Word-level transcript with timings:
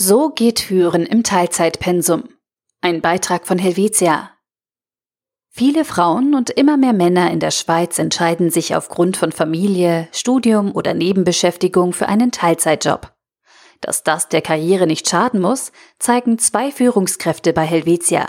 So 0.00 0.28
geht 0.28 0.60
Führen 0.60 1.06
im 1.06 1.24
Teilzeitpensum. 1.24 2.28
Ein 2.80 3.00
Beitrag 3.00 3.48
von 3.48 3.58
Helvetia. 3.58 4.30
Viele 5.48 5.84
Frauen 5.84 6.36
und 6.36 6.50
immer 6.50 6.76
mehr 6.76 6.92
Männer 6.92 7.32
in 7.32 7.40
der 7.40 7.50
Schweiz 7.50 7.98
entscheiden 7.98 8.50
sich 8.50 8.76
aufgrund 8.76 9.16
von 9.16 9.32
Familie, 9.32 10.06
Studium 10.12 10.70
oder 10.70 10.94
Nebenbeschäftigung 10.94 11.92
für 11.92 12.08
einen 12.08 12.30
Teilzeitjob. 12.30 13.12
Dass 13.80 14.04
das 14.04 14.28
der 14.28 14.40
Karriere 14.40 14.86
nicht 14.86 15.08
schaden 15.08 15.40
muss, 15.40 15.72
zeigen 15.98 16.38
zwei 16.38 16.70
Führungskräfte 16.70 17.52
bei 17.52 17.64
Helvetia. 17.64 18.28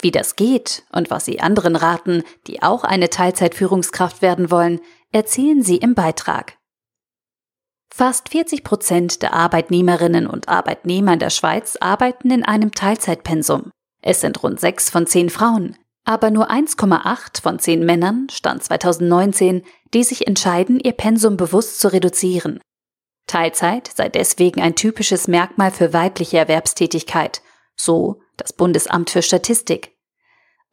Wie 0.00 0.10
das 0.10 0.36
geht 0.36 0.84
und 0.90 1.10
was 1.10 1.26
sie 1.26 1.40
anderen 1.40 1.76
raten, 1.76 2.22
die 2.46 2.62
auch 2.62 2.84
eine 2.84 3.10
Teilzeitführungskraft 3.10 4.22
werden 4.22 4.50
wollen, 4.50 4.80
erzählen 5.12 5.62
sie 5.62 5.76
im 5.76 5.94
Beitrag. 5.94 6.57
Fast 7.90 8.28
40 8.28 8.64
Prozent 8.64 9.22
der 9.22 9.32
Arbeitnehmerinnen 9.32 10.26
und 10.26 10.48
Arbeitnehmer 10.48 11.14
in 11.14 11.18
der 11.18 11.30
Schweiz 11.30 11.76
arbeiten 11.80 12.30
in 12.30 12.44
einem 12.44 12.72
Teilzeitpensum. 12.72 13.70
Es 14.02 14.20
sind 14.20 14.42
rund 14.42 14.60
sechs 14.60 14.90
von 14.90 15.06
zehn 15.06 15.30
Frauen, 15.30 15.76
aber 16.04 16.30
nur 16.30 16.50
1,8 16.50 17.42
von 17.42 17.58
zehn 17.58 17.84
Männern, 17.84 18.28
Stand 18.30 18.62
2019, 18.62 19.64
die 19.94 20.04
sich 20.04 20.26
entscheiden, 20.26 20.80
ihr 20.80 20.92
Pensum 20.92 21.36
bewusst 21.36 21.80
zu 21.80 21.92
reduzieren. 21.92 22.60
Teilzeit 23.26 23.90
sei 23.94 24.08
deswegen 24.08 24.62
ein 24.62 24.74
typisches 24.74 25.28
Merkmal 25.28 25.70
für 25.70 25.92
weibliche 25.92 26.38
Erwerbstätigkeit, 26.38 27.42
so 27.76 28.20
das 28.36 28.52
Bundesamt 28.52 29.10
für 29.10 29.22
Statistik. 29.22 29.97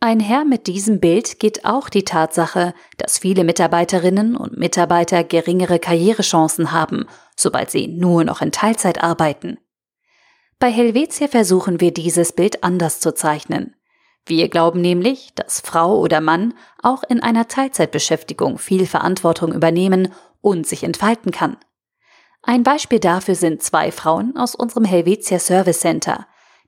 Einher 0.06 0.46
mit 0.46 0.68
diesem 0.68 1.00
Bild 1.00 1.40
geht 1.40 1.66
auch 1.66 1.90
die 1.90 2.06
Tatsache, 2.06 2.76
dass 2.98 3.18
viele 3.18 3.44
Mitarbeiterinnen 3.44 4.38
und 4.38 4.56
Mitarbeiter 4.56 5.24
geringere 5.24 5.80
Karrierechancen 5.80 6.72
haben, 6.72 7.08
sobald 7.36 7.72
sie 7.72 7.88
nur 7.88 8.24
noch 8.24 8.44
in 8.44 8.52
Teilzeit 8.52 9.02
arbeiten. 9.02 9.58
Bei 10.60 10.70
Helvetia 10.70 11.28
versuchen 11.28 11.82
wir 11.82 11.92
dieses 11.92 12.34
Bild 12.34 12.64
anders 12.64 13.00
zu 13.00 13.16
zeichnen. 13.16 13.76
Wir 14.28 14.48
glauben 14.48 14.80
nämlich, 14.80 15.34
dass 15.34 15.62
Frau 15.62 15.98
oder 16.00 16.22
Mann 16.22 16.54
auch 16.84 17.02
in 17.02 17.24
einer 17.24 17.48
Teilzeitbeschäftigung 17.48 18.60
viel 18.60 18.86
Verantwortung 18.86 19.54
übernehmen 19.54 20.14
und 20.40 20.68
sich 20.68 20.84
entfalten 20.84 21.32
kann. 21.32 21.58
Ein 22.44 22.62
Beispiel 22.62 23.00
dafür 23.00 23.34
sind 23.34 23.64
zwei 23.64 23.92
Frauen 23.92 24.38
aus 24.38 24.54
unserem 24.54 24.86
Helvetia 24.86 25.40
Service 25.40 25.80
Center, 25.80 26.28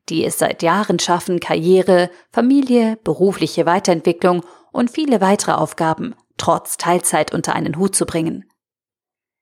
die 0.09 0.25
es 0.25 0.37
seit 0.37 0.63
Jahren 0.63 0.99
schaffen, 0.99 1.39
Karriere, 1.39 2.09
Familie, 2.31 2.97
berufliche 3.03 3.65
Weiterentwicklung 3.65 4.43
und 4.71 4.91
viele 4.91 5.21
weitere 5.21 5.53
Aufgaben 5.53 6.15
trotz 6.37 6.77
Teilzeit 6.77 7.33
unter 7.33 7.53
einen 7.53 7.77
Hut 7.77 7.95
zu 7.95 8.05
bringen. 8.05 8.45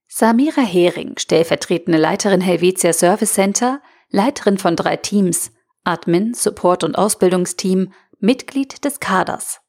Samira 0.07 0.61
Hering, 0.61 1.17
stellvertretende 1.17 1.97
Leiterin 1.97 2.41
Helvetia 2.41 2.93
Service 2.93 3.33
Center, 3.33 3.81
Leiterin 4.09 4.57
von 4.57 4.75
drei 4.75 4.97
Teams, 4.97 5.51
Admin, 5.83 6.33
Support 6.33 6.83
und 6.83 6.97
Ausbildungsteam, 6.97 7.91
Mitglied 8.19 8.85
des 8.85 8.99
Kaders. 8.99 9.59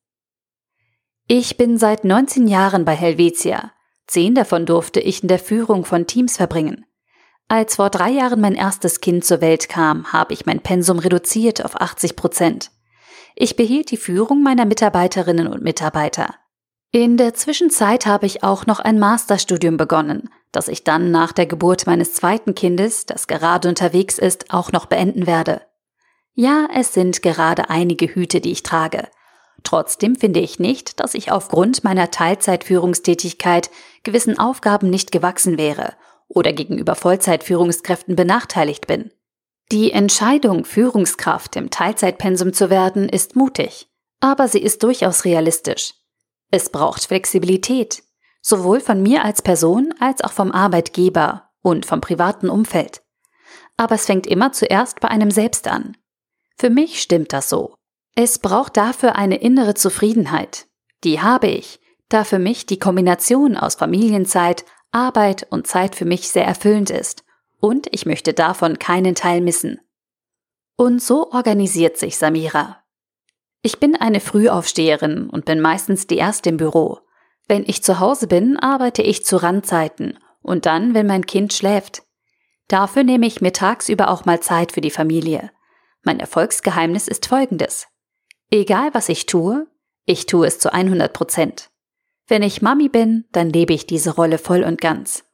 Ich 1.27 1.57
bin 1.57 1.79
seit 1.79 2.05
19 2.05 2.47
Jahren 2.47 2.85
bei 2.85 2.95
Helvetia. 2.95 3.73
Zehn 4.07 4.37
davon 4.37 4.67
durfte 4.67 5.01
ich 5.01 5.23
in 5.23 5.29
der 5.29 5.41
Führung 5.41 5.85
von 5.85 6.07
Teams 6.07 6.37
verbringen. 6.37 6.85
Als 7.49 7.77
vor 7.77 7.91
drei 7.91 8.11
Jahren 8.11 8.41
mein 8.41 8.57
erstes 8.57 9.01
Kind 9.01 9.25
zur 9.25 9.41
Welt 9.41 9.69
kam, 9.69 10.13
habe 10.13 10.33
ich 10.33 10.47
mein 10.47 10.61
Pensum 10.61 10.99
reduziert 10.99 11.65
auf 11.65 11.81
80 11.81 12.17
Prozent. 12.17 12.71
Ich 13.37 13.55
behielt 13.55 13.93
die 13.93 13.97
Führung 13.97 14.43
meiner 14.43 14.65
Mitarbeiterinnen 14.65 15.47
und 15.47 15.63
Mitarbeiter. 15.63 16.35
In 16.91 17.17
der 17.17 17.35
Zwischenzeit 17.35 18.07
habe 18.07 18.27
ich 18.27 18.43
auch 18.43 18.67
noch 18.67 18.81
ein 18.81 18.99
Masterstudium 18.99 19.77
begonnen, 19.77 20.31
das 20.51 20.67
ich 20.67 20.83
dann 20.83 21.13
nach 21.13 21.33
der 21.33 21.47
Geburt 21.47 21.87
meines 21.87 22.15
zweiten 22.15 22.55
Kindes, 22.55 23.07
das 23.07 23.29
gerade 23.29 23.69
unterwegs 23.69 24.19
ist, 24.19 24.53
auch 24.53 24.73
noch 24.73 24.87
beenden 24.87 25.27
werde. 25.27 25.61
Ja, 26.35 26.69
es 26.75 26.95
sind 26.95 27.23
gerade 27.23 27.71
einige 27.71 28.07
Hüte, 28.07 28.41
die 28.41 28.53
ich 28.53 28.65
trage. 28.65 29.09
Trotzdem 29.63 30.17
finde 30.17 30.41
ich 30.41 30.59
nicht, 30.59 30.99
dass 30.99 31.15
ich 31.15 31.31
aufgrund 31.31 31.85
meiner 31.85 32.11
Teilzeitführungstätigkeit 32.11 33.71
gewissen 34.03 34.39
Aufgaben 34.39 34.91
nicht 34.91 35.13
gewachsen 35.13 35.59
wäre 35.59 35.95
oder 36.37 36.53
gegenüber 36.53 36.95
Vollzeitführungskräften 36.95 38.15
benachteiligt 38.15 38.87
bin. 38.87 39.11
Die 39.73 39.91
Entscheidung, 39.91 40.65
Führungskraft 40.65 41.57
im 41.57 41.71
Teilzeitpensum 41.71 42.53
zu 42.53 42.71
werden, 42.71 43.09
ist 43.09 43.35
mutig, 43.35 43.89
aber 44.21 44.47
sie 44.47 44.61
ist 44.61 44.83
durchaus 44.83 45.25
realistisch. 45.25 45.95
Es 46.51 46.71
braucht 46.71 47.07
Flexibilität, 47.07 48.05
sowohl 48.43 48.81
von 48.81 49.03
mir 49.03 49.25
als 49.25 49.43
Person 49.43 49.93
als 49.99 50.23
auch 50.23 50.33
vom 50.33 50.53
Arbeitgeber 50.53 51.51
und 51.63 51.87
vom 51.87 52.01
privaten 52.01 52.49
Umfeld. 52.49 53.03
Aber 53.77 53.97
es 53.97 54.07
fängt 54.07 54.27
immer 54.27 54.53
zuerst 54.53 55.01
bei 55.01 55.09
einem 55.09 55.31
selbst 55.31 55.67
an. 55.67 55.97
Für 56.57 56.71
mich 56.71 57.03
stimmt 57.03 57.33
das 57.33 57.49
so. 57.49 57.75
Es 58.15 58.39
braucht 58.39 58.77
dafür 58.77 59.17
eine 59.17 59.37
innere 59.37 59.75
Zufriedenheit. 59.75 60.69
Die 61.03 61.21
habe 61.21 61.49
ich, 61.49 61.81
da 62.09 62.25
für 62.25 62.39
mich 62.39 62.67
die 62.67 62.79
Kombination 62.79 63.57
aus 63.57 63.75
Familienzeit, 63.75 64.65
Arbeit 64.93 65.47
und 65.51 65.67
Zeit 65.67 65.95
für 65.95 66.05
mich 66.05 66.29
sehr 66.29 66.45
erfüllend 66.45 66.91
ist 66.91 67.25
und 67.61 67.89
ich 67.91 68.07
möchte 68.07 68.33
davon 68.33 68.79
keinen 68.79 69.15
Teil 69.15 69.41
missen. 69.41 69.81
Und 70.77 71.03
so 71.03 71.31
organisiert 71.33 71.97
sich 71.97 72.17
Samira. 72.19 72.83
Ich 73.63 73.81
bin 73.81 73.97
eine 73.97 74.21
Frühaufsteherin 74.21 75.29
und 75.29 75.45
bin 75.45 75.61
meistens 75.61 76.07
die 76.07 76.19
erste 76.19 76.51
im 76.51 76.57
Büro. 76.57 77.01
Wenn 77.49 77.65
ich 77.67 77.83
zu 77.83 77.99
Hause 77.99 78.27
bin, 78.27 78.57
arbeite 78.59 79.03
ich 79.03 79.25
zu 79.25 79.37
Randzeiten 79.37 80.19
und 80.43 80.67
dann, 80.67 80.95
wenn 80.95 81.07
mein 81.07 81.27
Kind 81.27 81.53
schläft. 81.53 82.03
Dafür 82.69 83.05
nehme 83.05 83.27
ich 83.27 83.41
mir 83.41 83.53
tagsüber 83.53 84.11
auch 84.11 84.25
mal 84.25 84.41
Zeit 84.41 84.73
für 84.73 84.81
die 84.81 84.91
Familie. 84.91 85.51
Mein 86.03 86.21
Erfolgsgeheimnis 86.21 87.09
ist 87.09 87.27
folgendes. 87.27 87.87
Egal 88.51 88.91
was 88.93 89.09
ich 89.09 89.27
tue, 89.27 89.67
ich 90.05 90.27
tue 90.27 90.47
es 90.47 90.59
zu 90.59 90.73
100 90.73 91.13
Prozent. 91.13 91.71
Wenn 92.29 92.43
ich 92.43 92.61
Mami 92.61 92.89
bin, 92.89 93.25
dann 93.33 93.51
lebe 93.51 93.73
ich 93.73 93.87
diese 93.87 94.15
Rolle 94.15 94.39
voll 94.39 94.65
und 94.65 94.81
ganz. 94.81 95.25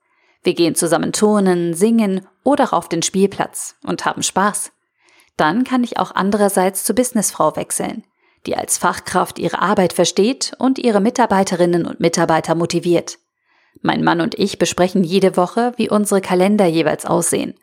Wir 0.42 0.54
gehen 0.54 0.74
zusammen 0.74 1.12
turnen, 1.12 1.72
singen 1.72 2.26
oder 2.44 2.74
auf 2.74 2.88
den 2.88 3.02
Spielplatz 3.02 3.76
und 3.84 4.04
haben 4.04 4.22
Spaß. 4.22 4.72
Dann 5.36 5.64
kann 5.64 5.84
ich 5.84 5.98
auch 5.98 6.14
andererseits 6.14 6.84
zur 6.84 6.94
Businessfrau 6.94 7.56
wechseln, 7.56 8.04
die 8.46 8.56
als 8.56 8.76
Fachkraft 8.76 9.38
ihre 9.38 9.62
Arbeit 9.62 9.92
versteht 9.92 10.52
und 10.58 10.78
ihre 10.78 11.00
Mitarbeiterinnen 11.00 11.86
und 11.86 12.00
Mitarbeiter 12.00 12.54
motiviert. 12.54 13.18
Mein 13.80 14.04
Mann 14.04 14.20
und 14.20 14.38
ich 14.38 14.58
besprechen 14.58 15.02
jede 15.02 15.36
Woche, 15.36 15.72
wie 15.76 15.88
unsere 15.88 16.20
Kalender 16.20 16.66
jeweils 16.66 17.06
aussehen. 17.06 17.54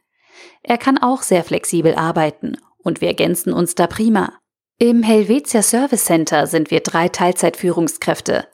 Er 0.64 0.78
kann 0.78 0.98
auch 0.98 1.22
sehr 1.22 1.44
flexibel 1.44 1.94
arbeiten 1.94 2.58
und 2.80 3.02
wir 3.02 3.10
ergänzen 3.10 3.54
uns 3.54 3.76
da 3.76 3.86
prima. 3.86 4.34
Im 4.80 5.04
Helvetia 5.04 5.62
Service 5.62 6.06
Center 6.06 6.48
sind 6.48 6.72
wir 6.72 6.80
drei 6.80 7.10
Teilzeitführungskräfte 7.10 8.48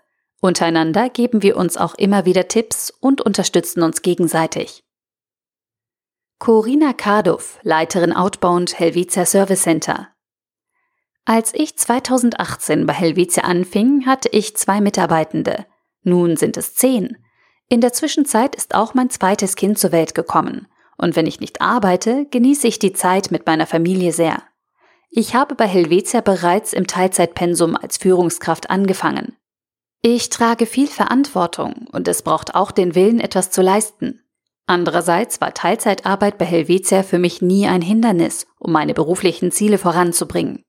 Untereinander 0.45 1.09
geben 1.09 1.41
wir 1.41 1.57
uns 1.57 1.75
auch 1.75 1.95
immer 1.95 2.25
wieder 2.25 2.47
Tipps 2.47 2.91
und 2.99 3.19
unterstützen 3.19 3.81
uns 3.81 4.03
gegenseitig. 4.03 4.83
Corina 6.37 6.93
Karduff, 6.93 7.57
Leiterin 7.63 8.13
Outbound 8.13 8.77
Helvetia 8.77 9.25
Service 9.25 9.63
Center. 9.63 10.09
Als 11.25 11.51
ich 11.55 11.75
2018 11.79 12.85
bei 12.85 12.93
Helvetia 12.93 13.43
anfing, 13.43 14.05
hatte 14.05 14.29
ich 14.31 14.55
zwei 14.55 14.81
Mitarbeitende. 14.81 15.65
Nun 16.03 16.37
sind 16.37 16.57
es 16.57 16.75
zehn. 16.75 17.17
In 17.67 17.81
der 17.81 17.93
Zwischenzeit 17.93 18.55
ist 18.55 18.75
auch 18.75 18.93
mein 18.93 19.09
zweites 19.09 19.55
Kind 19.55 19.79
zur 19.79 19.91
Welt 19.91 20.13
gekommen. 20.13 20.67
Und 20.95 21.15
wenn 21.15 21.25
ich 21.25 21.39
nicht 21.39 21.61
arbeite, 21.61 22.27
genieße 22.29 22.67
ich 22.67 22.77
die 22.77 22.93
Zeit 22.93 23.31
mit 23.31 23.47
meiner 23.47 23.65
Familie 23.65 24.11
sehr. 24.11 24.43
Ich 25.09 25.33
habe 25.33 25.55
bei 25.55 25.65
Helvetia 25.65 26.21
bereits 26.21 26.71
im 26.71 26.85
Teilzeitpensum 26.85 27.75
als 27.75 27.97
Führungskraft 27.97 28.69
angefangen. 28.69 29.35
Ich 30.07 30.29
trage 30.29 30.67
viel 30.67 30.85
Verantwortung 30.85 31.87
und 31.91 32.07
es 32.07 32.21
braucht 32.21 32.53
auch 32.53 32.69
den 32.69 32.93
Willen, 32.93 33.19
etwas 33.19 33.49
zu 33.49 33.63
leisten. 33.63 34.21
Andererseits 34.67 35.41
war 35.41 35.55
Teilzeitarbeit 35.55 36.37
bei 36.37 36.45
Helvetia 36.45 37.01
für 37.01 37.17
mich 37.17 37.41
nie 37.41 37.65
ein 37.65 37.81
Hindernis, 37.81 38.45
um 38.59 38.71
meine 38.71 38.93
beruflichen 38.93 39.51
Ziele 39.51 39.79
voranzubringen. 39.79 40.61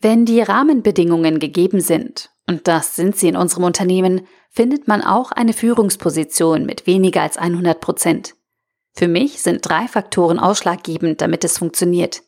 Wenn 0.00 0.26
die 0.26 0.40
Rahmenbedingungen 0.40 1.38
gegeben 1.38 1.80
sind, 1.80 2.30
und 2.48 2.66
das 2.66 2.96
sind 2.96 3.14
sie 3.14 3.28
in 3.28 3.36
unserem 3.36 3.62
Unternehmen, 3.62 4.26
findet 4.50 4.88
man 4.88 5.02
auch 5.02 5.30
eine 5.30 5.52
Führungsposition 5.52 6.66
mit 6.66 6.88
weniger 6.88 7.22
als 7.22 7.38
100 7.38 7.80
Prozent. 7.80 8.34
Für 8.94 9.06
mich 9.06 9.42
sind 9.42 9.60
drei 9.62 9.86
Faktoren 9.86 10.40
ausschlaggebend, 10.40 11.20
damit 11.20 11.44
es 11.44 11.56
funktioniert. 11.56 12.24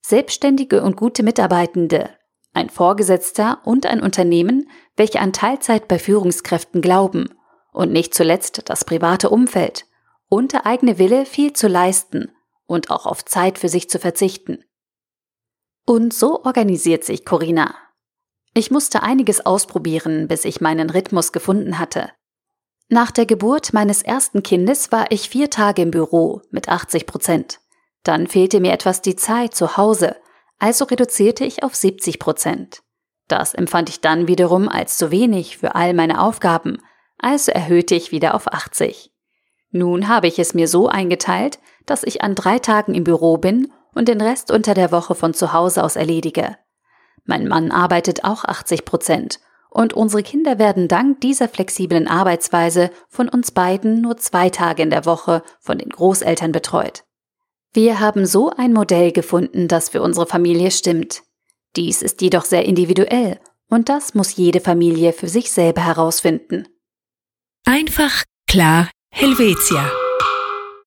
Selbstständige 0.00 0.84
und 0.84 0.96
gute 0.96 1.24
Mitarbeitende, 1.24 2.08
ein 2.52 2.68
Vorgesetzter 2.68 3.60
und 3.64 3.86
ein 3.86 4.02
Unternehmen, 4.02 4.68
welche 4.96 5.20
an 5.20 5.32
Teilzeit 5.32 5.88
bei 5.88 5.98
Führungskräften 5.98 6.80
glauben 6.80 7.28
und 7.72 7.92
nicht 7.92 8.14
zuletzt 8.14 8.68
das 8.68 8.84
private 8.84 9.30
Umfeld 9.30 9.86
und 10.28 10.52
der 10.52 10.66
eigene 10.66 10.98
Wille, 10.98 11.26
viel 11.26 11.52
zu 11.52 11.68
leisten 11.68 12.30
und 12.66 12.90
auch 12.90 13.06
auf 13.06 13.24
Zeit 13.24 13.58
für 13.58 13.68
sich 13.68 13.88
zu 13.88 13.98
verzichten. 13.98 14.64
Und 15.86 16.14
so 16.14 16.44
organisiert 16.44 17.04
sich 17.04 17.24
Corinna. 17.24 17.74
Ich 18.54 18.70
musste 18.70 19.02
einiges 19.02 19.44
ausprobieren, 19.44 20.28
bis 20.28 20.44
ich 20.44 20.60
meinen 20.60 20.90
Rhythmus 20.90 21.32
gefunden 21.32 21.78
hatte. 21.78 22.10
Nach 22.88 23.10
der 23.10 23.24
Geburt 23.24 23.72
meines 23.72 24.02
ersten 24.02 24.42
Kindes 24.42 24.92
war 24.92 25.10
ich 25.10 25.28
vier 25.28 25.48
Tage 25.48 25.82
im 25.82 25.90
Büro 25.90 26.42
mit 26.50 26.68
80 26.68 27.06
Prozent. 27.06 27.60
Dann 28.02 28.26
fehlte 28.26 28.60
mir 28.60 28.72
etwas 28.72 29.00
die 29.00 29.16
Zeit 29.16 29.54
zu 29.54 29.76
Hause, 29.76 30.16
also 30.62 30.84
reduzierte 30.84 31.44
ich 31.44 31.64
auf 31.64 31.74
70 31.74 32.20
Prozent. 32.20 32.82
Das 33.26 33.52
empfand 33.52 33.88
ich 33.88 34.00
dann 34.00 34.28
wiederum 34.28 34.68
als 34.68 34.96
zu 34.96 35.10
wenig 35.10 35.58
für 35.58 35.74
all 35.74 35.92
meine 35.92 36.22
Aufgaben, 36.22 36.78
also 37.18 37.50
erhöhte 37.50 37.96
ich 37.96 38.12
wieder 38.12 38.36
auf 38.36 38.46
80. 38.46 39.10
Nun 39.72 40.06
habe 40.06 40.28
ich 40.28 40.38
es 40.38 40.54
mir 40.54 40.68
so 40.68 40.86
eingeteilt, 40.86 41.58
dass 41.84 42.04
ich 42.04 42.22
an 42.22 42.36
drei 42.36 42.60
Tagen 42.60 42.94
im 42.94 43.02
Büro 43.02 43.38
bin 43.38 43.72
und 43.92 44.06
den 44.06 44.20
Rest 44.20 44.52
unter 44.52 44.74
der 44.74 44.92
Woche 44.92 45.16
von 45.16 45.34
zu 45.34 45.52
Hause 45.52 45.82
aus 45.82 45.96
erledige. 45.96 46.56
Mein 47.24 47.48
Mann 47.48 47.72
arbeitet 47.72 48.22
auch 48.22 48.44
80 48.44 48.84
Prozent 48.84 49.40
und 49.68 49.94
unsere 49.94 50.22
Kinder 50.22 50.60
werden 50.60 50.86
dank 50.86 51.20
dieser 51.22 51.48
flexiblen 51.48 52.06
Arbeitsweise 52.06 52.92
von 53.08 53.28
uns 53.28 53.50
beiden 53.50 54.00
nur 54.00 54.16
zwei 54.16 54.48
Tage 54.48 54.84
in 54.84 54.90
der 54.90 55.06
Woche 55.06 55.42
von 55.58 55.78
den 55.78 55.88
Großeltern 55.88 56.52
betreut. 56.52 57.02
Wir 57.74 58.00
haben 58.00 58.26
so 58.26 58.50
ein 58.50 58.72
Modell 58.72 59.12
gefunden, 59.12 59.66
das 59.66 59.88
für 59.88 60.02
unsere 60.02 60.26
Familie 60.26 60.70
stimmt. 60.70 61.22
Dies 61.74 62.02
ist 62.02 62.20
jedoch 62.20 62.44
sehr 62.44 62.66
individuell 62.66 63.40
und 63.70 63.88
das 63.88 64.14
muss 64.14 64.36
jede 64.36 64.60
Familie 64.60 65.14
für 65.14 65.28
sich 65.28 65.50
selber 65.50 65.82
herausfinden. 65.82 66.68
Einfach, 67.64 68.24
klar, 68.46 68.90
Helvetia. 69.10 69.90